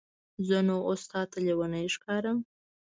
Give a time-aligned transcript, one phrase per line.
[0.47, 2.37] زه نو اوس تاته لیونی ښکارم؟